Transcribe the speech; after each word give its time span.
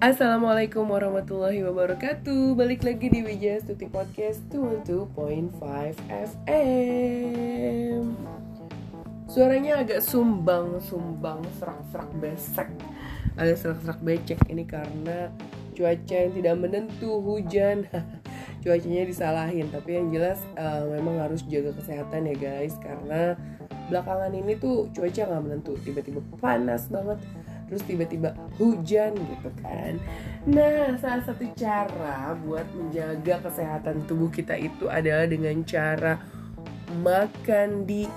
Assalamualaikum 0.00 0.88
warahmatullahi 0.88 1.60
wabarakatuh. 1.60 2.56
Balik 2.56 2.88
lagi 2.88 3.12
di 3.12 3.20
Wijaya 3.20 3.60
Stuti 3.60 3.84
Podcast 3.84 4.40
22.5 4.48 5.12
FM 6.08 8.16
Suaranya 9.28 9.84
agak 9.84 10.00
sumbang-sumbang 10.00 11.44
Serak-serak 11.60 12.08
besek. 12.16 12.72
Ada 13.36 13.52
serak-serak 13.52 14.00
becek 14.00 14.40
Ini 14.48 14.64
karena 14.64 15.28
cuaca 15.76 16.16
yang 16.16 16.32
tidak 16.32 16.56
menentu 16.56 17.20
Hujan. 17.20 17.84
Cuacanya 18.64 19.04
disalahin 19.04 19.68
Tapi 19.68 20.00
yang 20.00 20.08
jelas 20.08 20.40
uh, 20.56 20.80
memang 20.96 21.20
harus 21.20 21.44
jaga 21.44 21.76
kesehatan 21.76 22.24
ya 22.24 22.40
guys. 22.40 22.72
Karena 22.80 23.36
belakangan 23.92 24.32
ini 24.32 24.56
tuh 24.56 24.88
cuaca 24.96 25.28
nggak 25.28 25.44
menentu. 25.44 25.76
Tiba-tiba 25.84 26.24
panas 26.40 26.88
banget 26.88 27.20
terus 27.70 27.86
tiba-tiba 27.86 28.34
hujan 28.58 29.14
gitu 29.14 29.50
kan 29.62 29.96
nah 30.44 30.98
salah 30.98 31.22
satu 31.22 31.46
cara 31.54 32.34
buat 32.42 32.66
menjaga 32.74 33.46
kesehatan 33.46 34.02
tubuh 34.10 34.28
kita 34.28 34.58
itu 34.58 34.90
adalah 34.90 35.30
dengan 35.30 35.62
cara 35.62 36.18
makan 37.06 37.86
di 37.86 38.10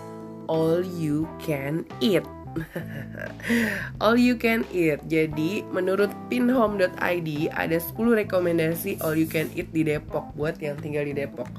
all 0.50 0.82
you 0.98 1.30
can 1.38 1.86
eat 2.02 2.26
all 4.04 4.18
you 4.18 4.38
can 4.38 4.62
eat. 4.70 5.02
Jadi, 5.10 5.66
menurut 5.74 6.14
pinhome.id 6.30 7.30
ada 7.50 7.78
10 7.82 8.22
rekomendasi 8.26 9.02
all 9.02 9.18
you 9.18 9.26
can 9.26 9.50
eat 9.58 9.70
di 9.74 9.82
Depok 9.86 10.34
buat 10.38 10.58
yang 10.62 10.78
tinggal 10.80 11.06
di 11.06 11.18
Depok. 11.18 11.50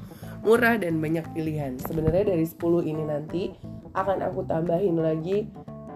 Murah 0.45 0.77
dan 0.77 1.01
banyak 1.01 1.25
pilihan. 1.33 1.81
Sebenarnya 1.81 2.31
dari 2.31 2.45
10 2.45 2.85
ini 2.85 3.03
nanti 3.03 3.43
akan 3.97 4.23
aku 4.23 4.45
tambahin 4.45 4.99
lagi 4.99 5.49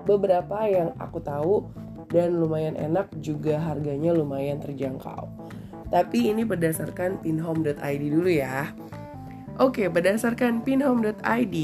beberapa 0.10 0.66
yang 0.66 0.96
aku 0.98 1.22
tahu 1.22 1.70
dan 2.10 2.42
lumayan 2.42 2.74
enak 2.78 3.10
juga 3.22 3.62
harganya 3.62 4.14
lumayan 4.14 4.58
terjangkau. 4.58 5.30
Tapi 5.90 6.30
ini 6.30 6.46
berdasarkan 6.46 7.22
pinhome.id 7.22 8.04
dulu 8.14 8.30
ya. 8.30 8.74
Oke, 9.58 9.90
berdasarkan 9.90 10.62
pinhome.id, 10.62 11.56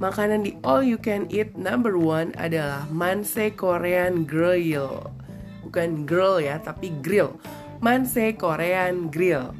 makanan 0.00 0.40
di 0.42 0.52
all 0.64 0.82
you 0.82 0.96
can 0.96 1.28
eat 1.28 1.52
number 1.54 1.94
one 2.00 2.32
adalah 2.40 2.88
Manse 2.88 3.52
Korean 3.52 4.24
Grill. 4.24 5.06
Bukan 5.62 6.04
grill 6.04 6.42
ya, 6.42 6.60
tapi 6.60 6.92
grill. 7.00 7.36
Manse 7.80 8.34
Korean 8.36 9.08
Grill. 9.08 9.54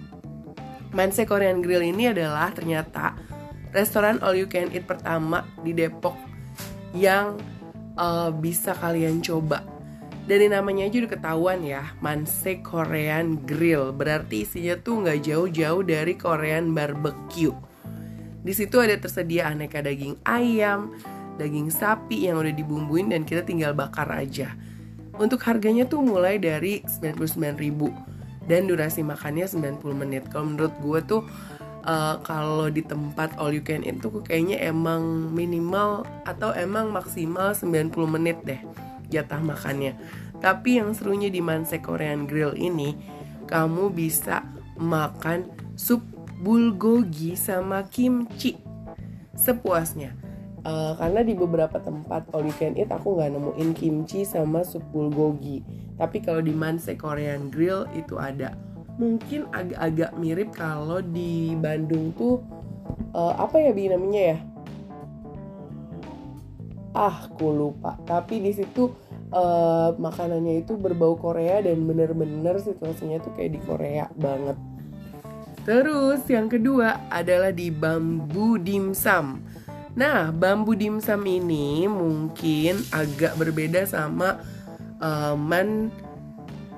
Manse 0.93 1.25
Korean 1.25 1.65
Grill 1.65 1.81
ini 1.81 2.13
adalah 2.13 2.53
ternyata 2.53 3.17
restoran 3.73 4.21
all 4.21 4.37
you 4.37 4.45
can 4.45 4.69
eat 4.77 4.85
pertama 4.85 5.49
di 5.65 5.73
Depok 5.73 6.15
yang 6.93 7.41
uh, 7.97 8.29
bisa 8.29 8.77
kalian 8.77 9.25
coba. 9.25 9.72
Dari 10.23 10.47
namanya 10.47 10.87
aja 10.87 11.03
udah 11.03 11.13
ketahuan 11.19 11.67
ya, 11.67 11.83
Manse 11.99 12.63
Korean 12.63 13.43
Grill. 13.43 13.91
Berarti 13.91 14.47
isinya 14.47 14.79
tuh 14.79 15.03
nggak 15.03 15.19
jauh-jauh 15.27 15.83
dari 15.83 16.15
Korean 16.15 16.71
barbecue. 16.71 17.51
Di 18.43 18.55
situ 18.55 18.79
ada 18.79 18.95
tersedia 18.95 19.51
aneka 19.51 19.83
daging 19.83 20.23
ayam, 20.23 20.95
daging 21.43 21.75
sapi 21.75 22.31
yang 22.31 22.39
udah 22.39 22.55
dibumbuin 22.55 23.11
dan 23.11 23.27
kita 23.27 23.43
tinggal 23.43 23.75
bakar 23.75 24.07
aja. 24.15 24.55
Untuk 25.19 25.43
harganya 25.43 25.91
tuh 25.91 26.07
mulai 26.07 26.39
dari 26.39 26.87
99.000 26.87 28.47
dan 28.47 28.71
durasi 28.71 29.03
makannya 29.03 29.51
90 29.51 29.83
menit. 30.07 30.23
Kalau 30.31 30.55
menurut 30.55 30.75
gue 30.79 30.99
tuh 31.03 31.23
uh, 31.83 32.23
kalau 32.23 32.71
di 32.71 32.87
tempat 32.87 33.35
all 33.43 33.51
you 33.51 33.63
can 33.63 33.83
eat 33.83 33.99
tuh 33.99 34.23
kayaknya 34.23 34.63
emang 34.71 35.35
minimal 35.35 36.07
atau 36.31 36.55
emang 36.55 36.95
maksimal 36.95 37.55
90 37.59 37.91
menit 38.07 38.39
deh 38.47 38.63
jatah 39.13 39.45
makannya. 39.45 39.93
Tapi 40.41 40.81
yang 40.81 40.97
serunya 40.97 41.29
di 41.29 41.45
Manse 41.45 41.79
Korean 41.85 42.25
Grill 42.25 42.57
ini, 42.57 42.97
kamu 43.47 43.93
bisa 43.93 44.43
makan 44.81 45.53
sup 45.77 46.01
bulgogi 46.41 47.37
sama 47.37 47.85
kimchi 47.87 48.57
sepuasnya. 49.37 50.17
Uh, 50.63 50.95
karena 50.95 51.27
di 51.27 51.35
beberapa 51.35 51.83
tempat 51.83 52.31
all 52.31 52.47
you 52.47 52.55
can 52.55 52.79
eat 52.79 52.87
aku 52.87 53.19
nggak 53.19 53.35
nemuin 53.35 53.71
kimchi 53.77 54.25
sama 54.25 54.65
sup 54.65 54.83
bulgogi. 54.91 55.61
Tapi 56.01 56.25
kalau 56.25 56.41
di 56.41 56.57
Manse 56.57 56.97
Korean 56.97 57.53
Grill 57.53 57.87
itu 57.93 58.17
ada 58.17 58.57
mungkin 58.97 59.49
agak-agak 59.53 60.11
mirip 60.17 60.49
kalau 60.55 61.01
di 61.01 61.55
Bandung 61.59 62.13
tuh 62.17 62.43
uh, 63.17 63.35
apa 63.41 63.57
ya 63.61 63.71
bi 63.73 63.89
namanya 63.89 64.23
ya 64.37 64.39
ah 66.93 67.25
aku 67.25 67.49
lupa 67.49 67.97
tapi 68.05 68.45
di 68.45 68.53
situ 68.53 68.93
uh, 69.33 69.97
makanannya 69.97 70.63
itu 70.63 70.79
berbau 70.79 71.17
Korea 71.19 71.65
dan 71.65 71.83
bener-bener 71.89 72.61
situasinya 72.61 73.19
tuh 73.25 73.33
kayak 73.35 73.59
di 73.59 73.61
Korea 73.65 74.07
banget. 74.15 74.57
Terus 75.63 76.27
yang 76.27 76.51
kedua 76.51 77.09
adalah 77.11 77.51
di 77.55 77.71
bambu 77.71 78.59
dimsum 78.59 79.53
nah 79.93 80.33
bambu 80.33 80.73
dimsum 80.73 81.21
ini 81.29 81.85
mungkin 81.85 82.81
agak 82.97 83.37
berbeda 83.37 83.85
sama 83.85 84.41
uh, 85.05 85.37
man 85.37 85.93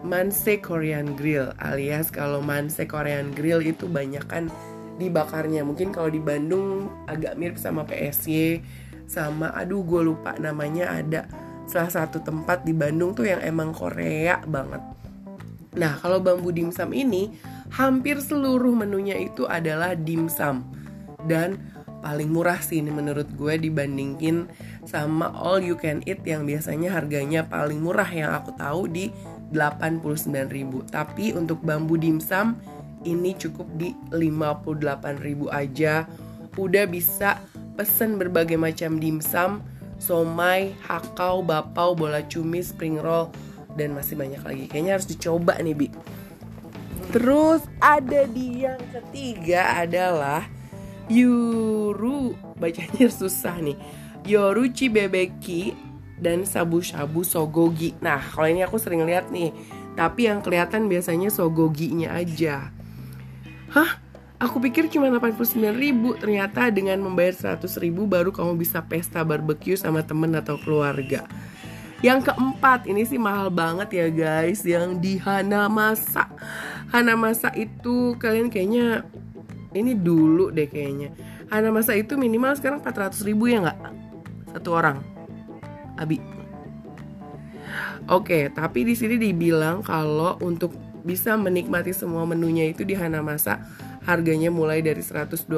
Manse 0.04 0.60
Korean 0.60 1.16
Grill 1.16 1.54
alias 1.62 2.10
kalau 2.12 2.42
Manse 2.44 2.84
Korean 2.84 3.32
Grill 3.32 3.64
itu 3.64 3.88
banyak 3.88 4.20
kan 4.28 4.52
dibakarnya. 5.00 5.64
Mungkin 5.64 5.96
kalau 5.96 6.12
di 6.12 6.20
Bandung 6.20 6.92
agak 7.08 7.40
mirip 7.40 7.56
sama 7.56 7.88
PSY 7.88 8.60
sama 9.08 9.48
aduh 9.56 9.80
gue 9.80 10.04
lupa 10.04 10.36
namanya 10.36 10.92
ada 10.92 11.24
salah 11.64 11.92
satu 11.92 12.20
tempat 12.20 12.62
di 12.62 12.72
Bandung 12.76 13.16
tuh 13.16 13.28
yang 13.28 13.40
emang 13.40 13.72
Korea 13.72 14.40
banget. 14.44 14.80
Nah 15.74 15.98
kalau 15.98 16.22
bambu 16.22 16.54
dimsum 16.54 16.94
ini 16.94 17.34
hampir 17.74 18.22
seluruh 18.22 18.72
menunya 18.76 19.18
itu 19.18 19.48
adalah 19.50 19.98
dimsum 19.98 20.62
dan 21.26 21.58
paling 22.04 22.28
murah 22.28 22.60
sih 22.60 22.84
ini 22.84 22.92
menurut 22.92 23.26
gue 23.32 23.56
dibandingin 23.56 24.46
sama 24.84 25.32
all 25.32 25.58
you 25.58 25.74
can 25.74 26.04
eat 26.04 26.20
yang 26.28 26.44
biasanya 26.44 26.92
harganya 26.92 27.48
paling 27.48 27.80
murah 27.80 28.06
yang 28.06 28.30
aku 28.30 28.52
tahu 28.60 28.86
di 28.86 29.08
89.000 29.50 30.92
tapi 30.92 31.32
untuk 31.32 31.64
bambu 31.64 31.96
dimsum 31.96 32.60
ini 33.04 33.36
cukup 33.36 33.68
di 33.76 33.92
58.000 34.12 35.52
aja. 35.52 36.08
Udah 36.54 36.84
bisa 36.88 37.42
pesen 37.74 38.16
berbagai 38.16 38.56
macam 38.56 38.96
dimsum 39.02 39.60
somai, 40.04 40.76
hakau, 40.84 41.40
bapau, 41.40 41.96
bola 41.96 42.20
cumi, 42.28 42.60
spring 42.60 43.00
roll 43.00 43.32
dan 43.72 43.96
masih 43.96 44.20
banyak 44.20 44.44
lagi 44.44 44.64
kayaknya 44.68 45.00
harus 45.00 45.08
dicoba 45.08 45.56
nih 45.64 45.74
Bi 45.74 45.88
terus 47.10 47.64
ada 47.80 48.28
di 48.28 48.68
yang 48.68 48.80
ketiga 48.92 49.80
adalah 49.80 50.44
Yuru 51.08 52.36
bacanya 52.60 53.08
susah 53.18 53.58
nih 53.64 53.76
Yoruchi 54.24 54.88
Bebeki 54.88 55.76
dan 56.16 56.48
sabu-sabu 56.48 57.20
sogogi. 57.20 57.92
Nah, 58.00 58.24
kalau 58.32 58.48
ini 58.48 58.64
aku 58.64 58.80
sering 58.80 59.04
lihat 59.04 59.28
nih. 59.28 59.52
Tapi 59.94 60.26
yang 60.26 60.42
kelihatan 60.42 60.90
biasanya 60.90 61.30
sogoginya 61.30 62.16
aja. 62.16 62.72
Hah? 63.70 64.02
Aku 64.44 64.60
pikir 64.60 64.92
cuma 64.92 65.08
89 65.08 65.56
ribu 65.72 66.12
Ternyata 66.20 66.68
dengan 66.68 67.00
membayar 67.00 67.56
100 67.56 67.64
ribu 67.80 68.04
Baru 68.04 68.28
kamu 68.28 68.60
bisa 68.60 68.84
pesta 68.84 69.24
barbecue 69.24 69.72
sama 69.80 70.04
temen 70.04 70.36
atau 70.36 70.60
keluarga 70.60 71.24
Yang 72.04 72.28
keempat 72.28 72.84
Ini 72.84 73.08
sih 73.08 73.16
mahal 73.16 73.48
banget 73.48 73.88
ya 73.96 74.06
guys 74.12 74.60
Yang 74.68 75.00
di 75.00 75.12
Hanamasa 75.16 76.28
Hanamasa 76.92 77.56
itu 77.56 78.20
kalian 78.20 78.52
kayaknya 78.52 79.08
Ini 79.72 79.96
dulu 79.96 80.52
deh 80.52 80.68
kayaknya 80.68 81.16
Hanamasa 81.48 81.96
itu 81.96 82.20
minimal 82.20 82.52
sekarang 82.60 82.84
400 82.84 83.24
ribu 83.24 83.48
ya 83.48 83.64
nggak? 83.64 83.80
Satu 84.52 84.70
orang 84.76 85.00
Abi. 85.94 86.18
Oke, 88.10 88.50
tapi 88.50 88.84
di 88.84 88.98
sini 88.98 89.16
dibilang 89.16 89.80
kalau 89.80 90.36
untuk 90.42 90.74
bisa 91.06 91.36
menikmati 91.36 91.92
semua 91.94 92.26
menunya 92.26 92.68
itu 92.68 92.82
di 92.82 92.96
Hanamasa 92.96 93.60
harganya 94.04 94.52
mulai 94.52 94.84
dari 94.84 95.00
128.000 95.00 95.48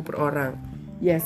per 0.00 0.16
orang. 0.16 0.52
Yes, 0.98 1.24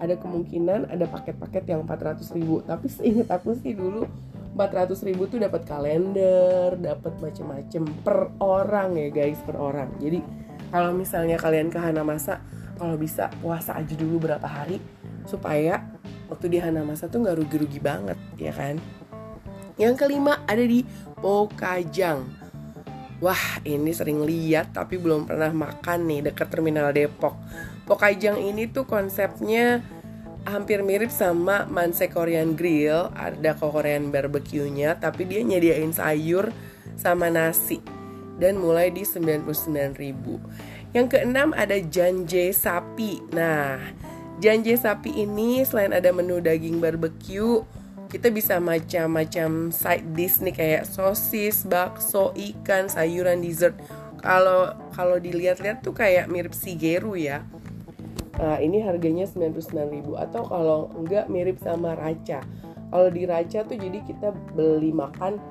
ada 0.00 0.18
kemungkinan 0.18 0.90
ada 0.90 1.06
paket-paket 1.06 1.70
yang 1.70 1.86
400.000, 1.86 2.66
tapi 2.66 2.86
seingat 2.90 3.28
aku 3.30 3.54
sih 3.60 3.76
dulu 3.76 4.08
400.000 4.58 5.14
tuh 5.30 5.38
dapat 5.38 5.62
kalender, 5.68 6.74
dapat 6.80 7.14
macem-macem 7.20 7.84
per 8.02 8.32
orang 8.42 8.98
ya 8.98 9.08
guys, 9.12 9.38
per 9.44 9.60
orang. 9.60 9.92
Jadi 10.02 10.18
kalau 10.74 10.90
misalnya 10.90 11.38
kalian 11.38 11.70
ke 11.70 11.78
Hanamasa, 11.78 12.42
kalau 12.74 12.98
bisa 12.98 13.30
puasa 13.38 13.78
aja 13.78 13.94
dulu 13.94 14.26
berapa 14.26 14.46
hari 14.46 14.82
supaya 15.24 15.80
waktu 16.28 16.50
di 16.50 16.58
Hanamasa 16.60 17.08
tuh 17.08 17.24
nggak 17.24 17.36
rugi-rugi 17.38 17.80
banget 17.80 18.18
ya 18.36 18.52
kan 18.52 18.76
yang 19.80 19.98
kelima 19.98 20.42
ada 20.46 20.62
di 20.62 20.86
Pokajang 21.18 22.43
Wah 23.24 23.64
ini 23.64 23.96
sering 23.96 24.20
lihat 24.28 24.76
tapi 24.76 25.00
belum 25.00 25.24
pernah 25.24 25.48
makan 25.48 26.04
nih 26.04 26.28
dekat 26.28 26.52
terminal 26.52 26.92
Depok 26.92 27.32
Pokajang 27.88 28.36
ini 28.36 28.68
tuh 28.68 28.84
konsepnya 28.84 29.80
hampir 30.44 30.84
mirip 30.84 31.08
sama 31.08 31.64
Manse 31.64 32.12
Korean 32.12 32.52
Grill 32.52 33.08
Ada 33.16 33.56
Korean 33.56 34.12
barbecue-nya 34.12 35.00
tapi 35.00 35.24
dia 35.24 35.40
nyediain 35.40 35.96
sayur 35.96 36.52
sama 37.00 37.32
nasi 37.32 37.80
dan 38.38 38.58
mulai 38.58 38.90
di 38.90 39.06
99.000. 39.06 40.94
Yang 40.94 41.06
keenam 41.10 41.50
ada 41.54 41.78
janje 41.78 42.50
sapi. 42.54 43.22
Nah, 43.34 43.78
janje 44.42 44.74
sapi 44.78 45.22
ini 45.22 45.62
selain 45.66 45.94
ada 45.94 46.10
menu 46.10 46.38
daging 46.42 46.78
barbecue, 46.82 47.62
kita 48.14 48.30
bisa 48.30 48.62
macam-macam 48.62 49.74
side 49.74 50.14
dish 50.14 50.38
nih 50.38 50.54
kayak 50.54 50.82
sosis, 50.86 51.66
bakso, 51.66 52.30
ikan, 52.38 52.86
sayuran, 52.86 53.42
dessert. 53.42 53.74
Kalau 54.22 54.70
kalau 54.94 55.18
dilihat-lihat 55.18 55.82
tuh 55.82 55.90
kayak 55.90 56.30
mirip 56.30 56.54
sigeru 56.54 57.18
ya. 57.18 57.42
Nah, 58.38 58.62
ini 58.62 58.82
harganya 58.82 59.26
99.000 59.26 60.14
atau 60.30 60.42
kalau 60.46 60.80
enggak 60.94 61.26
mirip 61.26 61.58
sama 61.58 61.98
raca. 61.98 62.42
Kalau 62.94 63.08
di 63.10 63.26
raca 63.26 63.66
tuh 63.66 63.74
jadi 63.74 63.98
kita 64.06 64.30
beli 64.54 64.94
makan 64.94 65.42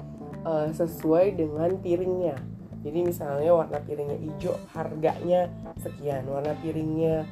uh, 0.48 0.72
sesuai 0.72 1.36
dengan 1.36 1.76
piringnya 1.84 2.40
jadi 2.84 3.00
misalnya 3.00 3.52
warna 3.56 3.80
piringnya 3.80 4.20
hijau 4.20 4.60
harganya 4.76 5.48
sekian 5.80 6.28
warna 6.28 6.52
piringnya 6.60 7.24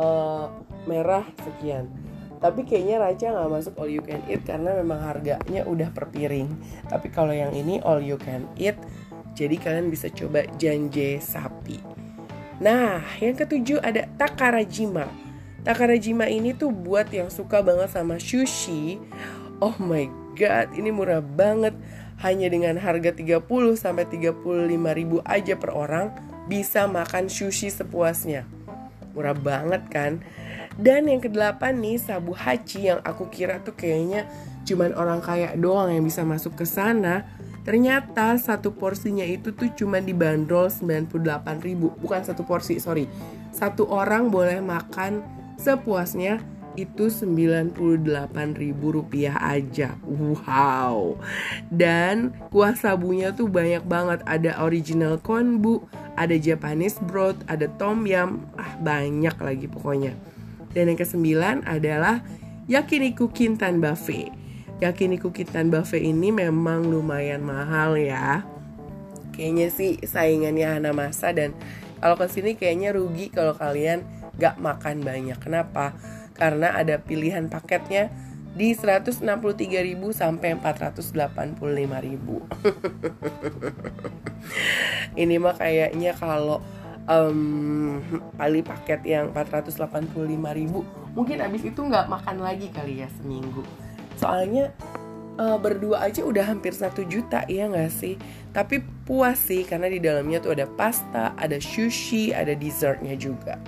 uh, 0.00 0.48
merah 0.88 1.28
sekian 1.44 1.92
tapi 2.44 2.68
kayaknya 2.68 3.00
Raja 3.00 3.32
nggak 3.32 3.48
masuk 3.56 3.72
all 3.80 3.88
you 3.88 4.04
can 4.04 4.20
eat 4.28 4.44
karena 4.44 4.76
memang 4.76 5.00
harganya 5.00 5.64
udah 5.64 5.88
per 5.88 6.12
piring. 6.12 6.52
Tapi 6.92 7.08
kalau 7.08 7.32
yang 7.32 7.56
ini 7.56 7.80
all 7.80 8.04
you 8.04 8.20
can 8.20 8.44
eat 8.60 8.76
jadi 9.32 9.56
kalian 9.56 9.88
bisa 9.88 10.12
coba 10.12 10.44
janje 10.60 11.24
sapi. 11.24 11.80
Nah 12.60 13.00
yang 13.16 13.32
ketujuh 13.32 13.80
ada 13.80 14.04
takarajima. 14.20 15.08
Takarajima 15.64 16.28
ini 16.28 16.52
tuh 16.52 16.68
buat 16.68 17.08
yang 17.08 17.32
suka 17.32 17.64
banget 17.64 17.88
sama 17.96 18.20
sushi. 18.20 19.00
Oh 19.64 19.72
my 19.80 20.04
god 20.36 20.68
ini 20.76 20.92
murah 20.92 21.24
banget. 21.24 21.72
Hanya 22.20 22.52
dengan 22.52 22.76
harga 22.76 23.10
30 23.10 23.40
sampai 23.74 24.04
35 24.04 24.36
ribu 24.92 25.18
aja 25.24 25.56
per 25.56 25.72
orang 25.72 26.12
bisa 26.44 26.84
makan 26.84 27.32
sushi 27.32 27.72
sepuasnya. 27.72 28.44
Murah 29.16 29.34
banget 29.34 29.82
kan? 29.88 30.20
Dan 30.74 31.06
yang 31.06 31.22
kedelapan 31.22 31.78
nih 31.78 32.02
sabu 32.02 32.34
hachi 32.34 32.90
yang 32.90 33.00
aku 33.06 33.30
kira 33.30 33.62
tuh 33.62 33.74
kayaknya 33.78 34.26
cuman 34.64 34.96
orang 34.96 35.20
kaya 35.20 35.54
doang 35.54 35.92
yang 35.92 36.02
bisa 36.02 36.26
masuk 36.26 36.58
ke 36.58 36.66
sana. 36.66 37.28
Ternyata 37.64 38.36
satu 38.36 38.76
porsinya 38.76 39.24
itu 39.24 39.54
tuh 39.56 39.72
cuman 39.72 40.04
dibanderol 40.04 40.68
98 40.68 41.64
ribu. 41.64 41.96
Bukan 41.96 42.20
satu 42.20 42.44
porsi, 42.44 42.76
sorry. 42.76 43.08
Satu 43.54 43.88
orang 43.88 44.28
boleh 44.28 44.60
makan 44.60 45.24
sepuasnya 45.56 46.42
itu 46.74 47.06
ribu 48.58 48.86
rupiah 48.90 49.38
aja. 49.38 49.94
Wow. 50.04 51.22
Dan 51.70 52.34
kuah 52.50 52.74
sabunya 52.74 53.30
tuh 53.30 53.46
banyak 53.46 53.86
banget. 53.86 54.20
Ada 54.26 54.60
original 54.60 55.22
konbu 55.22 55.86
ada 56.18 56.34
Japanese 56.34 56.98
broth 57.00 57.38
ada 57.46 57.70
tom 57.78 58.04
yum. 58.04 58.42
Ah 58.58 58.74
banyak 58.82 59.38
lagi 59.38 59.66
pokoknya 59.70 60.33
dan 60.74 60.90
yang 60.90 60.98
kesembilan 60.98 61.64
adalah 61.64 62.20
yakiniku 62.66 63.30
kintan 63.30 63.78
buffet. 63.78 64.28
Yakiniku 64.82 65.30
kintan 65.30 65.70
buffet 65.70 66.02
ini 66.02 66.34
memang 66.34 66.90
lumayan 66.90 67.46
mahal 67.46 67.94
ya. 67.96 68.42
Kayaknya 69.32 69.68
sih 69.70 69.98
saingannya 70.02 70.66
Hana 70.66 70.90
Masa 70.90 71.30
dan 71.30 71.54
kalau 72.02 72.18
ke 72.18 72.26
sini 72.28 72.58
kayaknya 72.58 72.92
rugi 72.92 73.30
kalau 73.30 73.54
kalian 73.54 74.02
gak 74.36 74.58
makan 74.58 75.00
banyak. 75.00 75.38
Kenapa? 75.38 75.94
Karena 76.34 76.74
ada 76.74 76.98
pilihan 76.98 77.46
paketnya 77.46 78.10
di 78.54 78.70
163.000 78.70 79.24
sampai 80.14 80.54
485.000. 80.58 81.58
Ini 85.22 85.34
mah 85.42 85.54
kayaknya 85.58 86.14
kalau 86.14 86.62
um, 87.08 88.00
kali 88.36 88.60
paket 88.60 89.00
yang 89.04 89.30
485.000 89.32 90.14
mungkin 91.14 91.36
abis 91.40 91.62
itu 91.62 91.80
nggak 91.80 92.10
makan 92.10 92.42
lagi 92.42 92.68
kali 92.74 93.04
ya 93.04 93.08
seminggu. 93.22 93.62
Soalnya 94.18 94.74
uh, 95.38 95.58
berdua 95.58 96.06
aja 96.06 96.26
udah 96.26 96.42
hampir 96.46 96.74
satu 96.74 97.06
juta 97.06 97.46
ya 97.46 97.70
nggak 97.70 97.92
sih? 97.92 98.18
Tapi 98.50 98.82
puas 99.06 99.38
sih 99.38 99.62
karena 99.62 99.86
di 99.86 100.02
dalamnya 100.02 100.42
tuh 100.42 100.58
ada 100.58 100.66
pasta, 100.66 101.34
ada 101.38 101.58
sushi, 101.62 102.34
ada 102.34 102.52
dessertnya 102.54 103.14
juga. 103.14 103.58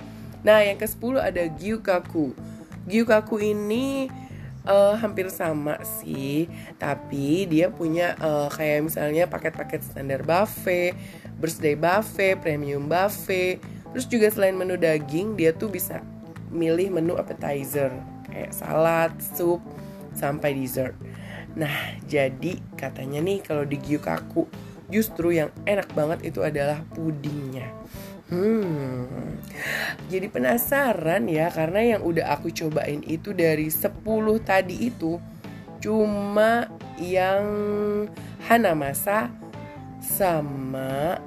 Nah 0.43 0.63
yang 0.63 0.79
ke 0.79 0.87
10 0.87 1.19
ada 1.19 1.43
gyukaku 1.47 2.35
Gyukaku 2.87 3.43
ini 3.43 4.07
uh, 4.63 4.95
hampir 4.95 5.27
sama 5.27 5.75
sih, 5.83 6.47
tapi 6.79 7.43
dia 7.51 7.67
punya 7.67 8.15
uh, 8.23 8.47
kayak 8.47 8.87
misalnya 8.87 9.27
paket-paket 9.27 9.83
standar 9.83 10.23
buffet, 10.23 10.95
birthday 11.37 11.77
buffet, 11.77 12.37
premium 12.41 12.89
buffet. 12.89 13.61
Terus 13.93 14.05
juga 14.05 14.27
selain 14.29 14.57
menu 14.57 14.77
daging, 14.77 15.37
dia 15.39 15.53
tuh 15.55 15.71
bisa 15.71 16.03
milih 16.53 16.93
menu 16.93 17.17
appetizer 17.17 17.89
kayak 18.29 18.51
salad, 18.53 19.11
sup, 19.19 19.61
sampai 20.13 20.53
dessert. 20.53 20.93
Nah, 21.57 21.97
jadi 22.05 22.61
katanya 22.77 23.17
nih 23.23 23.41
kalau 23.41 23.65
di 23.65 23.81
Gyukaku 23.81 24.45
justru 24.87 25.35
yang 25.35 25.49
enak 25.65 25.89
banget 25.97 26.29
itu 26.33 26.45
adalah 26.45 26.85
pudingnya. 26.93 27.73
Hmm. 28.27 29.39
Jadi 30.11 30.27
penasaran 30.27 31.31
ya 31.31 31.47
karena 31.47 31.95
yang 31.95 32.01
udah 32.03 32.35
aku 32.35 32.51
cobain 32.51 32.99
itu 33.07 33.31
dari 33.31 33.71
10 33.71 34.03
tadi 34.43 34.91
itu 34.91 35.15
cuma 35.79 36.67
yang 36.99 37.45
Hanamasa 38.51 39.31
sama 40.07 41.19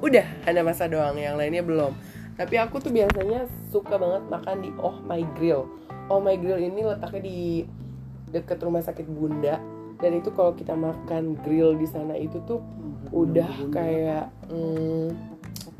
udah 0.00 0.24
Hanamasa 0.48 0.88
doang 0.88 1.16
yang 1.20 1.36
lainnya 1.36 1.60
belum. 1.60 1.92
Tapi 2.34 2.58
aku 2.58 2.82
tuh 2.82 2.90
biasanya 2.90 3.46
suka 3.70 3.94
banget 3.94 4.26
makan 4.26 4.56
di 4.64 4.70
Oh 4.80 4.98
My 5.06 5.22
Grill. 5.38 5.68
Oh 6.10 6.18
My 6.18 6.34
Grill 6.34 6.60
ini 6.60 6.82
letaknya 6.82 7.22
di 7.22 7.40
deket 8.34 8.58
rumah 8.64 8.82
sakit 8.82 9.06
Bunda. 9.06 9.62
Dan 10.02 10.18
itu 10.18 10.34
kalau 10.34 10.52
kita 10.52 10.74
makan 10.74 11.38
grill 11.46 11.78
di 11.78 11.86
sana 11.86 12.18
itu 12.18 12.42
tuh 12.42 12.58
udah 13.14 13.70
kayak 13.70 14.26
hmm, 14.50 15.14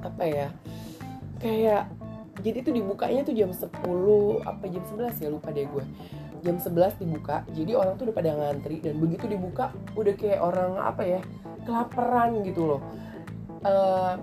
apa 0.01 0.23
ya? 0.25 0.49
Kayak 1.43 1.91
jadi 2.41 2.63
itu 2.63 2.71
dibukanya 2.71 3.27
tuh 3.27 3.35
jam 3.35 3.51
10 3.51 3.69
apa 4.47 4.65
jam 4.71 4.85
11 4.87 5.19
ya 5.19 5.29
lupa 5.29 5.51
deh 5.51 5.67
gue. 5.67 5.85
Jam 6.47 6.57
11 6.63 7.03
dibuka 7.03 7.43
jadi 7.51 7.75
orang 7.75 7.99
tuh 7.99 8.09
udah 8.09 8.17
pada 8.17 8.31
ngantri. 8.33 8.79
Dan 8.79 9.03
begitu 9.03 9.27
dibuka 9.27 9.75
udah 9.99 10.15
kayak 10.15 10.39
orang 10.39 10.79
apa 10.79 11.03
ya 11.03 11.21
kelaparan 11.65 12.45
gitu 12.45 12.77
loh. 12.77 12.81
Uh, 13.65 14.21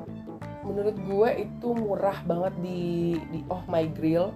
menurut 0.62 0.94
gue 0.94 1.30
itu 1.50 1.68
murah 1.74 2.22
banget 2.30 2.54
di 2.62 3.18
di 3.34 3.42
Oh 3.50 3.62
My 3.68 3.86
Grill. 3.90 4.34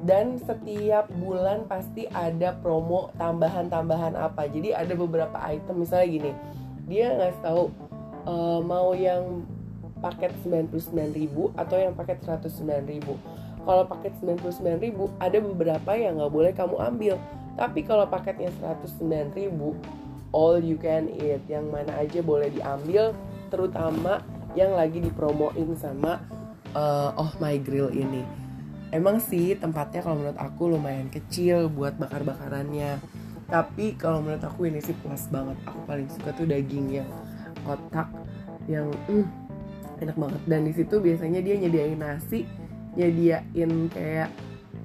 Dan 0.00 0.40
setiap 0.40 1.12
bulan 1.20 1.68
pasti 1.68 2.08
ada 2.08 2.56
promo 2.56 3.12
tambahan-tambahan 3.20 4.16
apa. 4.16 4.48
Jadi 4.48 4.72
ada 4.72 4.96
beberapa 4.96 5.36
item 5.44 5.84
misalnya 5.84 6.08
gini 6.08 6.32
dia 6.90 7.14
ngasih 7.14 7.40
tahu 7.46 7.62
uh, 8.26 8.58
mau 8.58 8.90
yang 8.98 9.46
paket 10.02 10.34
99.000 10.42 11.30
atau 11.54 11.76
yang 11.78 11.94
paket 11.94 12.18
109.000 12.26 13.06
kalau 13.62 13.86
paket 13.86 14.12
99.000 14.18 14.90
ada 15.22 15.38
beberapa 15.38 15.90
yang 15.94 16.18
nggak 16.18 16.32
boleh 16.32 16.52
kamu 16.56 16.76
ambil. 16.80 17.14
Tapi 17.54 17.84
kalau 17.84 18.08
paketnya 18.08 18.48
109.000 18.58 19.52
all 20.30 20.58
you 20.58 20.78
can 20.78 21.10
eat. 21.14 21.42
Yang 21.46 21.66
mana 21.70 21.92
aja 21.98 22.20
boleh 22.22 22.48
diambil 22.50 23.14
terutama 23.50 24.22
yang 24.58 24.74
lagi 24.74 24.98
dipromoin 25.02 25.74
sama 25.78 26.22
uh, 26.74 27.14
Oh 27.14 27.32
My 27.38 27.58
Grill 27.58 27.90
ini. 27.94 28.22
Emang 28.90 29.22
sih 29.22 29.54
tempatnya 29.54 30.02
kalau 30.02 30.18
menurut 30.18 30.38
aku 30.38 30.74
lumayan 30.74 31.06
kecil 31.10 31.70
buat 31.70 31.94
bakar-bakarannya. 31.98 32.98
Tapi 33.46 33.98
kalau 33.98 34.22
menurut 34.22 34.42
aku 34.42 34.66
ini 34.66 34.82
sih 34.82 34.94
puas 34.98 35.30
banget. 35.30 35.58
Aku 35.66 35.78
paling 35.86 36.10
suka 36.10 36.34
tuh 36.34 36.46
daging 36.46 37.02
yang 37.02 37.10
kotak 37.62 38.10
yang 38.66 38.90
mm, 39.06 39.26
enak 40.02 40.16
banget. 40.18 40.42
Dan 40.46 40.60
di 40.66 40.72
situ 40.74 40.98
biasanya 40.98 41.38
dia 41.42 41.54
nyediain 41.58 41.98
nasi 41.98 42.46
nyediain 42.98 43.86
kayak 43.94 44.30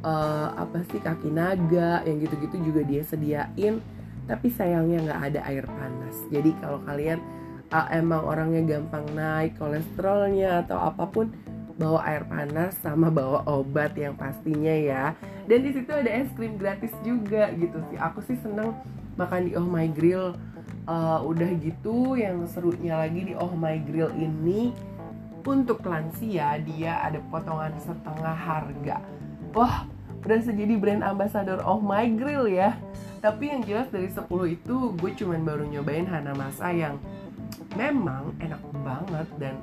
uh, 0.05 0.53
apa 0.53 0.85
sih 0.93 1.01
kaki 1.01 1.33
naga 1.33 2.05
yang 2.05 2.21
gitu-gitu 2.21 2.61
juga 2.61 2.81
dia 2.85 3.01
sediain 3.01 3.81
tapi 4.25 4.49
sayangnya 4.49 5.09
nggak 5.09 5.21
ada 5.31 5.39
air 5.49 5.65
panas. 5.65 6.15
Jadi 6.33 6.51
kalau 6.61 6.81
kalian 6.85 7.19
uh, 7.69 7.87
emang 7.93 8.25
orangnya 8.25 8.61
gampang 8.77 9.05
naik 9.13 9.57
kolesterolnya 9.57 10.65
atau 10.65 10.77
apa 10.81 11.05
pun 11.09 11.29
bawa 11.75 12.07
air 12.07 12.23
panas 12.25 12.73
sama 12.79 13.11
bawa 13.11 13.43
obat 13.45 13.93
yang 13.97 14.17
pastinya 14.17 14.71
ya. 14.71 15.13
Dan 15.45 15.61
di 15.61 15.75
situ 15.75 15.91
ada 15.91 16.09
es 16.09 16.31
krim 16.33 16.57
gratis 16.57 16.93
juga 17.05 17.51
gitu 17.53 17.77
sih. 17.91 17.97
Aku 17.99 18.23
sih 18.25 18.37
seneng 18.41 18.73
makan 19.19 19.49
di 19.49 19.51
Oh 19.53 19.67
My 19.67 19.85
Grill. 19.89 20.33
Uh, 20.85 21.17
udah 21.25 21.49
gitu 21.65 22.13
yang 22.13 22.45
serunya 22.45 22.93
lagi 22.93 23.29
di 23.29 23.33
Oh 23.33 23.53
My 23.57 23.81
Grill 23.81 24.13
ini 24.13 24.69
untuk 25.45 25.85
lansia 25.85 26.57
dia 26.61 27.01
ada 27.05 27.21
potongan 27.29 27.73
setengah 27.77 28.33
harga. 28.33 28.97
Wah 29.53 29.85
udah 30.25 30.41
jadi 30.41 30.73
brand 30.81 31.05
ambassador 31.05 31.61
of 31.61 31.85
my 31.85 32.09
grill 32.17 32.49
ya 32.49 32.73
tapi 33.25 33.49
yang 33.49 33.65
jelas 33.65 33.89
dari 33.89 34.05
10 34.05 34.21
itu 34.53 34.75
gue 35.01 35.11
cuman 35.17 35.41
baru 35.41 35.65
nyobain 35.65 36.05
Hanamasa 36.05 36.69
yang 36.69 37.01
memang 37.73 38.37
enak 38.37 38.61
banget 38.85 39.27
dan 39.41 39.57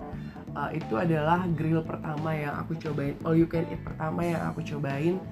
uh, 0.59 0.67
itu 0.75 0.99
adalah 0.99 1.47
grill 1.55 1.87
pertama 1.87 2.35
yang 2.35 2.59
aku 2.59 2.75
cobain 2.83 3.15
all 3.23 3.39
you 3.39 3.47
can 3.47 3.63
eat 3.71 3.79
pertama 3.87 4.27
yang 4.27 4.43
aku 4.51 4.67
cobain 4.67 5.23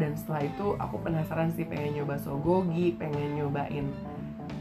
dan 0.00 0.16
setelah 0.16 0.48
itu 0.48 0.66
aku 0.80 0.96
penasaran 1.04 1.52
sih 1.52 1.68
pengen 1.68 2.00
nyoba 2.00 2.16
sogogi 2.16 2.96
pengen 2.96 3.36
nyobain 3.36 3.92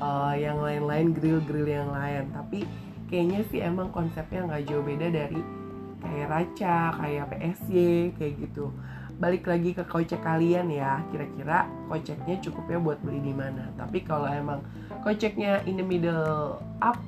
uh, 0.03 0.35
yang 0.35 0.59
lain-lain 0.59 1.15
grill-grill 1.15 1.71
yang 1.71 1.95
lain 1.95 2.27
tapi 2.35 2.67
kayaknya 3.07 3.47
sih 3.47 3.63
emang 3.63 3.95
konsepnya 3.95 4.43
nggak 4.43 4.67
jauh 4.67 4.83
beda 4.83 5.07
dari 5.07 5.39
kayak 6.05 6.27
Raca, 6.29 6.77
kayak 7.01 7.25
PSY, 7.33 8.13
kayak 8.13 8.33
gitu. 8.37 8.69
Balik 9.15 9.47
lagi 9.47 9.71
ke 9.71 9.83
kocek 9.87 10.19
kalian 10.21 10.67
ya, 10.67 10.99
kira-kira 11.07 11.67
koceknya 11.87 12.35
cukupnya 12.43 12.79
buat 12.83 12.99
beli 12.99 13.23
di 13.23 13.33
mana. 13.33 13.71
Tapi 13.79 14.03
kalau 14.03 14.27
emang 14.27 14.59
koceknya 15.07 15.63
in 15.63 15.79
the 15.79 15.85
middle 15.85 16.59
up 16.83 16.99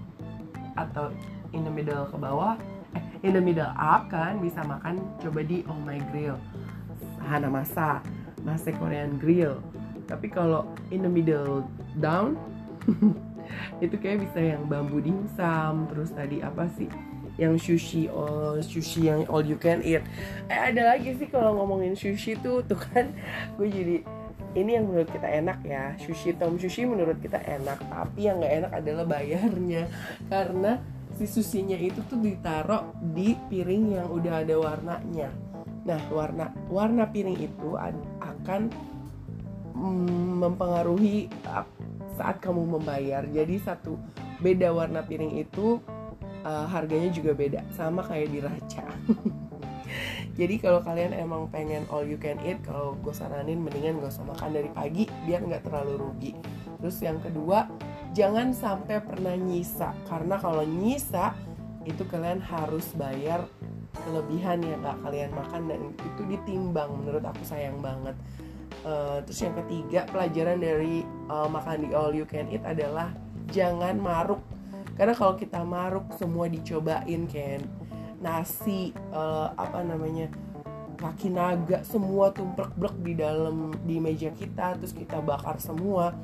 atau 0.79 1.11
in 1.51 1.67
the 1.67 1.73
middle 1.73 2.07
ke 2.07 2.15
bawah, 2.15 2.55
eh 2.95 3.03
in 3.27 3.35
the 3.35 3.43
middle 3.43 3.71
up 3.75 4.07
kan 4.07 4.39
bisa 4.39 4.63
makan 4.63 5.03
coba 5.19 5.43
di 5.43 5.67
Oh 5.67 5.79
My 5.83 5.99
Grill. 6.15 6.39
Hana 7.27 7.51
Masa, 7.51 7.99
Masa 8.47 8.71
Korean 8.71 9.19
Grill. 9.19 9.59
Tapi 10.07 10.31
kalau 10.31 10.63
in 10.95 11.03
the 11.03 11.11
middle 11.11 11.67
down 11.99 12.39
itu 13.83 13.95
kayak 13.99 14.27
bisa 14.27 14.39
yang 14.39 14.63
bambu 14.67 15.03
dimsum 15.03 15.87
terus 15.91 16.11
tadi 16.13 16.43
apa 16.43 16.67
sih 16.75 16.89
yang 17.37 17.55
sushi 17.55 18.09
oh 18.09 18.57
sushi 18.59 19.07
yang 19.07 19.23
all 19.29 19.45
you 19.45 19.57
can 19.57 19.79
eat. 19.85 20.01
Eh 20.49 20.57
ada 20.57 20.97
lagi 20.97 21.13
sih 21.15 21.29
kalau 21.29 21.53
ngomongin 21.61 21.93
sushi 21.93 22.37
tuh 22.41 22.65
tuh 22.65 22.77
kan. 22.77 23.13
Gue 23.55 23.69
jadi 23.69 24.01
ini 24.57 24.73
yang 24.73 24.89
menurut 24.89 25.09
kita 25.13 25.29
enak 25.29 25.61
ya. 25.61 25.93
Sushi 26.01 26.33
tom 26.33 26.57
sushi 26.57 26.89
menurut 26.89 27.21
kita 27.21 27.37
enak. 27.37 27.77
Tapi 27.77 28.25
yang 28.25 28.41
nggak 28.41 28.53
enak 28.65 28.71
adalah 28.73 29.05
bayarnya. 29.05 29.85
Karena 30.25 30.81
si 31.13 31.29
susinya 31.29 31.77
itu 31.77 32.01
tuh 32.09 32.17
ditaruh 32.17 32.93
di 33.13 33.37
piring 33.49 34.01
yang 34.01 34.07
udah 34.09 34.33
ada 34.41 34.55
warnanya. 34.57 35.29
Nah 35.85 36.01
warna 36.09 36.51
warna 36.73 37.05
piring 37.05 37.37
itu 37.37 37.77
akan 38.21 38.73
mm, 39.77 40.41
mempengaruhi 40.41 41.29
saat 42.17 42.41
kamu 42.41 42.81
membayar. 42.81 43.21
Jadi 43.29 43.61
satu 43.61 43.93
beda 44.41 44.73
warna 44.73 45.05
piring 45.05 45.37
itu 45.37 45.77
uh, 46.47 46.65
harganya 46.71 47.11
juga 47.11 47.35
beda 47.35 47.61
sama 47.75 47.99
kayak 48.07 48.27
di 48.31 48.39
Raca. 48.39 48.85
Jadi 50.39 50.55
kalau 50.61 50.85
kalian 50.85 51.17
emang 51.17 51.49
pengen 51.49 51.83
all 51.89 52.05
you 52.05 52.19
can 52.21 52.37
eat 52.45 52.61
kalau 52.61 52.93
gue 53.01 53.11
saranin 53.11 53.57
mendingan 53.57 53.97
gak 53.99 54.13
usah 54.13 54.27
makan 54.27 54.53
dari 54.53 54.69
pagi 54.69 55.03
biar 55.25 55.41
nggak 55.43 55.65
terlalu 55.67 55.93
rugi. 55.97 56.31
Terus 56.77 56.97
yang 57.01 57.17
kedua 57.19 57.65
jangan 58.13 58.53
sampai 58.53 59.01
pernah 59.01 59.33
nyisa 59.33 59.97
karena 60.05 60.37
kalau 60.37 60.61
nyisa 60.61 61.33
itu 61.89 62.03
kalian 62.05 62.43
harus 62.43 62.85
bayar 62.93 63.49
kelebihan 64.05 64.61
yang 64.61 64.77
gak 64.85 64.99
kalian 65.01 65.31
makan 65.33 65.61
dan 65.65 65.81
itu 65.97 66.21
ditimbang 66.29 66.91
menurut 67.01 67.25
aku 67.25 67.41
sayang 67.41 67.81
banget. 67.81 68.13
Uh, 68.85 69.25
terus 69.25 69.41
yang 69.41 69.57
ketiga 69.65 70.05
pelajaran 70.05 70.61
dari 70.61 71.01
uh, 71.33 71.49
makan 71.49 71.81
di 71.81 71.89
all 71.97 72.13
you 72.13 72.29
can 72.29 72.45
eat 72.53 72.61
adalah 72.61 73.09
jangan 73.49 73.97
maruk 73.97 74.37
karena 74.97 75.13
kalau 75.13 75.37
kita 75.37 75.61
maruk 75.61 76.09
semua 76.17 76.49
dicobain 76.49 77.29
kan 77.29 77.61
nasi 78.17 78.91
uh, 79.13 79.53
apa 79.53 79.85
namanya 79.85 80.27
kaki 80.97 81.29
naga 81.29 81.85
semua 81.85 82.33
tumplek-blek 82.33 82.97
di 83.05 83.13
dalam 83.13 83.69
di 83.85 84.01
meja 84.01 84.33
kita 84.33 84.73
terus 84.81 84.97
kita 84.97 85.21
bakar 85.21 85.61
semua 85.61 86.17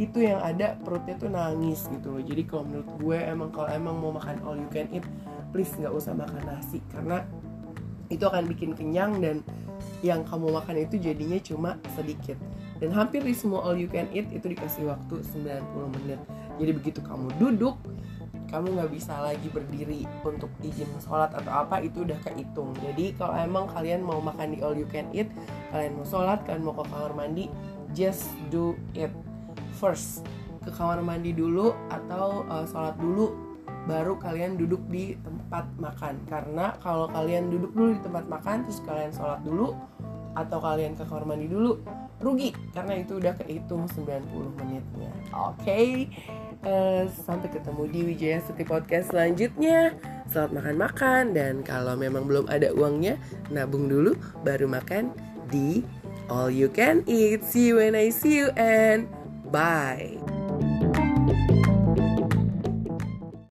itu 0.00 0.24
yang 0.24 0.42
ada 0.42 0.80
perutnya 0.80 1.14
tuh 1.20 1.28
nangis 1.28 1.84
gitu 1.92 2.16
loh. 2.16 2.24
Jadi 2.24 2.42
kalau 2.48 2.64
menurut 2.64 2.88
gue 2.96 3.18
emang 3.20 3.52
kalau 3.52 3.68
emang 3.68 4.00
mau 4.00 4.16
makan 4.16 4.40
all 4.48 4.56
you 4.56 4.64
can 4.72 4.88
eat 4.96 5.04
please 5.52 5.70
nggak 5.76 5.92
usah 5.92 6.16
makan 6.16 6.40
nasi. 6.48 6.80
Karena 6.88 7.20
itu 8.08 8.24
akan 8.24 8.48
bikin 8.48 8.72
kenyang 8.72 9.20
dan 9.20 9.44
yang 10.00 10.24
kamu 10.24 10.56
makan 10.56 10.76
itu 10.80 10.96
jadinya 10.96 11.36
cuma 11.44 11.76
sedikit 11.92 12.40
dan 12.80 12.90
hampir 12.96 13.20
di 13.20 13.36
semua 13.36 13.60
all 13.68 13.76
you 13.76 13.86
can 13.86 14.08
eat 14.10 14.26
itu 14.32 14.56
dikasih 14.56 14.88
waktu 14.88 15.20
90 15.20 15.96
menit. 16.00 16.20
Jadi 16.56 16.70
begitu 16.72 17.00
kamu 17.04 17.28
duduk 17.36 17.76
kamu 18.50 18.74
nggak 18.74 18.90
bisa 18.90 19.14
lagi 19.22 19.46
berdiri 19.46 20.10
untuk 20.26 20.50
izin 20.58 20.90
sholat 20.98 21.30
atau 21.30 21.62
apa 21.62 21.78
itu 21.86 22.02
udah 22.02 22.18
kehitung. 22.26 22.74
Jadi 22.82 23.14
kalau 23.14 23.38
emang 23.38 23.70
kalian 23.70 24.02
mau 24.02 24.18
makan 24.18 24.56
di 24.56 24.58
all 24.60 24.74
you 24.74 24.90
can 24.90 25.06
eat 25.14 25.30
kalian 25.70 25.94
mau 25.94 26.06
sholat 26.08 26.42
kalian 26.42 26.66
mau 26.66 26.74
ke 26.74 26.82
kamar 26.90 27.12
mandi 27.14 27.46
just 27.94 28.26
do 28.50 28.74
it 28.98 29.12
first. 29.78 30.26
Ke 30.66 30.74
kamar 30.74 30.98
mandi 31.00 31.30
dulu 31.30 31.70
atau 31.88 32.42
uh, 32.50 32.66
sholat 32.66 32.98
dulu 32.98 33.30
baru 33.86 34.18
kalian 34.18 34.58
duduk 34.58 34.82
di 34.90 35.14
tempat 35.22 35.70
makan. 35.78 36.18
Karena 36.26 36.74
kalau 36.82 37.06
kalian 37.06 37.54
duduk 37.54 37.70
dulu 37.72 37.88
di 37.96 38.02
tempat 38.02 38.24
makan 38.26 38.66
terus 38.66 38.82
kalian 38.82 39.14
sholat 39.14 39.40
dulu 39.46 39.78
atau 40.34 40.58
kalian 40.62 40.94
ke 40.94 41.02
kamar 41.06 41.26
mandi 41.26 41.50
dulu 41.50 41.80
rugi. 42.22 42.54
Karena 42.72 42.98
itu 42.98 43.18
udah 43.18 43.34
kehitung 43.40 43.88
90 43.90 44.60
menitnya. 44.60 45.10
Oke. 45.34 45.62
Okay? 45.62 45.88
uh, 46.64 46.68
eh, 46.68 47.02
sampai 47.08 47.48
ketemu 47.48 47.82
di 47.88 48.00
Wijaya 48.12 48.38
Suti 48.44 48.64
Podcast 48.64 49.12
selanjutnya. 49.12 49.94
Selamat 50.30 50.62
makan-makan. 50.62 51.22
Dan 51.32 51.54
kalau 51.66 51.96
memang 51.96 52.28
belum 52.28 52.46
ada 52.48 52.70
uangnya 52.72 53.16
nabung 53.50 53.88
dulu 53.88 54.16
baru 54.44 54.68
makan 54.70 55.12
di 55.50 55.82
All 56.30 56.52
You 56.52 56.70
Can 56.70 57.02
Eat. 57.10 57.42
See 57.42 57.72
you 57.72 57.82
when 57.82 57.98
I 57.98 58.14
see 58.14 58.38
you 58.38 58.54
and 58.54 59.10
bye 59.50 60.39